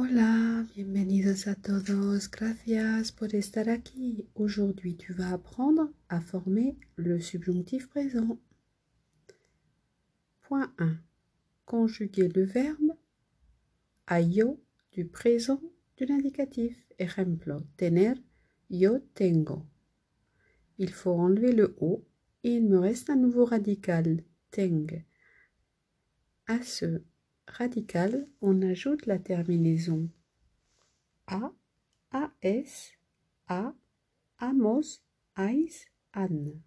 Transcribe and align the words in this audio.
Hola, 0.00 0.64
bienvenidos 0.76 1.48
a 1.48 1.56
todos. 1.56 2.30
Gracias 2.30 3.10
por 3.10 3.34
estar 3.34 3.68
aquí. 3.68 4.28
Aujourd'hui, 4.34 4.94
tu 4.94 5.12
vas 5.12 5.32
apprendre 5.32 5.90
à 6.08 6.20
former 6.20 6.76
le 6.94 7.20
subjonctif 7.20 7.88
présent. 7.88 8.38
Point 10.42 10.72
1. 10.78 11.00
Conjuguer 11.64 12.28
le 12.28 12.44
verbe 12.44 12.94
a 14.06 14.22
du 14.22 15.04
présent 15.04 15.60
de 15.96 16.06
l'indicatif. 16.06 16.76
Ejemplo, 17.00 17.66
tener, 17.76 18.14
yo 18.70 19.00
tengo. 19.14 19.66
Il 20.78 20.92
faut 20.92 21.18
enlever 21.18 21.50
le 21.52 21.74
o 21.80 22.04
et 22.44 22.52
il 22.52 22.68
me 22.68 22.78
reste 22.78 23.10
un 23.10 23.16
nouveau 23.16 23.46
radical, 23.46 24.22
teng. 24.52 25.02
Radical, 27.58 28.28
on 28.40 28.62
ajoute 28.62 29.06
la 29.06 29.18
terminaison 29.18 30.10
a, 31.28 31.52
as, 32.42 32.92
a, 33.46 33.74
amos, 34.38 35.02
ais, 35.34 35.90
an. 36.12 36.64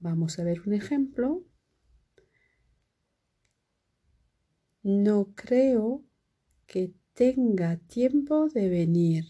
Vamos 0.00 0.38
a 0.38 0.44
ver 0.44 0.62
un 0.66 0.72
ejemplo. 0.72 1.44
No 4.82 5.34
creo 5.34 6.04
que 6.66 6.94
tenga 7.12 7.76
tiempo 7.76 8.48
de 8.48 8.68
venir. 8.68 9.24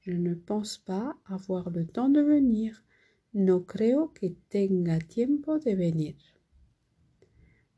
Je 0.00 0.14
ne 0.14 0.34
pense 0.34 0.78
pas 0.78 1.16
avoir 1.24 1.70
le 1.70 1.86
temps 1.86 2.08
de 2.08 2.22
venir. 2.22 2.84
No 3.32 3.64
creo 3.66 4.12
que 4.12 4.30
tenga 4.48 4.98
tiempo 4.98 5.60
de 5.60 5.76
venir. 5.76 6.16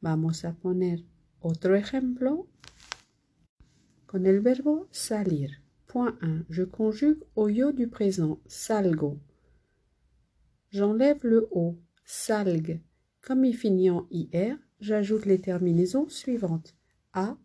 Vamos 0.05 0.45
a 0.45 0.53
poner 0.53 1.03
otro 1.41 1.75
ejemplo 1.75 2.47
con 4.05 4.27
el 4.27 4.41
verbo 4.41 4.87
salir. 4.91 5.63
Point 5.87 6.23
1. 6.23 6.45
Je 6.51 6.65
conjugue 6.65 7.25
au 7.35 7.49
yo 7.49 7.73
du 7.73 7.89
présent. 7.89 8.39
Salgo. 8.47 9.19
J'enlève 10.71 11.21
le 11.23 11.49
o. 11.53 11.79
Salgue. 12.05 12.83
Comme 13.23 13.47
il 13.47 13.57
finit 13.57 13.89
en 13.89 14.07
ir, 14.11 14.59
j'ajoute 14.79 15.25
les 15.25 15.41
terminaisons 15.41 16.11
suivantes. 16.11 16.75
A, 17.15 17.39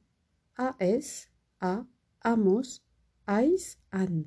as, 0.58 1.30
a, 1.62 1.86
amos, 2.23 2.81
ais, 3.25 3.78
an. 3.94 4.25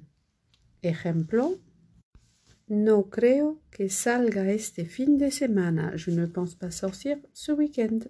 Ejemplo. 0.82 1.60
No 2.74 3.10
creo 3.10 3.60
que 3.70 3.90
salga 3.90 4.50
este 4.50 4.86
fin 4.86 5.18
de 5.18 5.30
semana. 5.30 5.94
Je 5.94 6.10
ne 6.10 6.26
pense 6.26 6.56
pas 6.56 6.70
sortir 6.70 7.20
ce 7.34 7.52
week-end. 7.52 8.08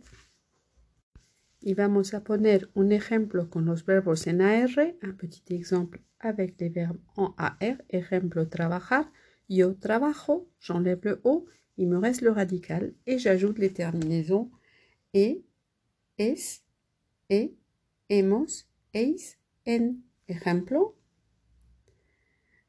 Y 1.61 1.75
vamos 1.75 2.15
a 2.15 2.23
poner 2.23 2.71
un 2.75 2.93
ejemplo 2.93 3.51
con 3.51 3.65
los 3.65 3.85
verbos 3.85 4.29
en 4.29 4.41
AR, 4.41 4.95
un 5.03 5.17
petit 5.17 5.53
exemple 5.53 6.05
avec 6.21 6.61
les 6.61 6.69
verbes 6.73 7.01
en 7.17 7.35
AR. 7.39 7.83
Ejemplo, 7.89 8.47
trabajar. 8.47 9.11
Yo 9.49 9.75
trabajo, 9.75 10.49
j'enlève 10.61 11.01
le 11.03 11.21
O, 11.25 11.47
il 11.77 11.89
me 11.89 11.99
reste 11.99 12.23
le 12.23 12.31
radical 12.31 12.95
et 13.05 13.19
j'ajoute 13.19 13.59
les 13.59 13.73
terminaisons 13.73 14.53
et, 15.13 15.43
es, 16.19 16.63
e, 17.33 17.51
hemos, 18.09 18.69
eis, 18.95 19.39
en. 19.67 20.05
Ejemplo. 20.29 20.95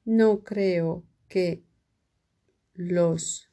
No 0.06 0.44
creo 0.44 1.06
que 1.30 1.62
los 2.74 3.50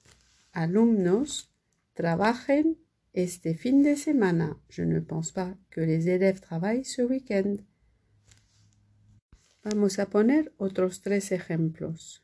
alumnos 0.52 1.50
trabajen 1.94 2.78
este 3.12 3.54
fin 3.54 3.82
de 3.82 3.96
semana. 3.96 4.56
Je 4.68 4.84
ne 4.84 5.00
pense 5.00 5.32
pas 5.32 5.56
que 5.70 5.80
les 5.80 6.08
élèves 6.08 6.40
travaillent 6.40 6.84
ce 6.84 7.02
week-end. 7.02 7.58
Vamos 9.64 9.98
a 9.98 10.06
poner 10.06 10.50
otros 10.58 11.02
tres 11.02 11.32
ejemplos. 11.32 12.22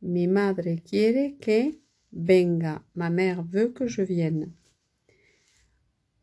Mi 0.00 0.26
madre 0.26 0.82
quiere 0.82 1.36
que 1.40 1.78
venga. 2.10 2.84
Ma 2.94 3.10
mère 3.10 3.42
veut 3.42 3.72
que 3.72 3.86
je 3.86 4.02
vienne. 4.02 4.52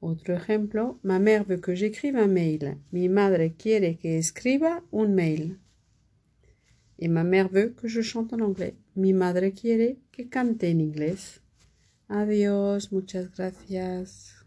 Otro 0.01 0.33
ejemplo. 0.33 1.00
Ma 1.01 1.19
mère 1.19 1.45
veut 1.45 1.62
que 1.62 1.75
j'écrive 1.75 2.17
un 2.17 2.28
mail. 2.28 2.78
Mi 2.91 3.07
madre 3.07 3.53
quiere 3.57 3.97
que 3.97 4.17
escriba 4.17 4.83
un 4.91 5.16
mail. 5.16 5.59
Et 7.00 7.08
ma 7.08 7.24
mère 7.24 7.50
veut 7.50 7.74
que 7.76 7.88
je 7.88 8.02
chante 8.02 8.34
en 8.34 8.40
anglais. 8.40 8.76
Mi 8.96 9.14
madre 9.14 9.50
quiere 9.50 9.98
que 10.12 10.24
cante 10.24 10.64
en 10.64 10.80
inglés. 10.80 11.42
Adiós, 12.09 12.92
muchas 12.92 13.30
gracias. 13.31 14.43